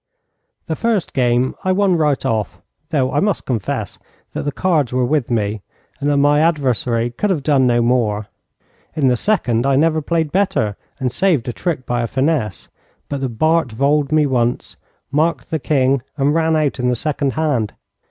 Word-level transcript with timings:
The 0.65 0.75
first 0.75 1.13
game 1.13 1.53
I 1.63 1.71
won 1.71 1.95
right 1.95 2.25
off, 2.25 2.59
though 2.89 3.11
I 3.13 3.19
must 3.19 3.45
confess 3.45 3.99
that 4.33 4.45
the 4.45 4.51
cards 4.51 4.91
were 4.91 5.05
with 5.05 5.29
me, 5.29 5.61
and 5.99 6.09
that 6.09 6.17
my 6.17 6.39
adversary 6.39 7.11
could 7.11 7.29
have 7.29 7.43
done 7.43 7.67
no 7.67 7.83
more. 7.83 8.25
In 8.95 9.09
the 9.09 9.15
second, 9.15 9.63
I 9.67 9.75
never 9.75 10.01
played 10.01 10.31
better 10.31 10.75
and 10.99 11.11
saved 11.11 11.47
a 11.49 11.53
trick 11.53 11.85
by 11.85 12.01
a 12.01 12.07
finesse, 12.07 12.67
but 13.09 13.21
the 13.21 13.29
Bart 13.29 13.71
voled 13.71 14.11
me 14.11 14.25
once, 14.25 14.75
marked 15.11 15.51
the 15.51 15.59
king, 15.59 16.01
and 16.17 16.33
ran 16.33 16.55
out 16.55 16.79
in 16.79 16.89
the 16.89 16.95
second 16.95 17.33
hand. 17.33 17.73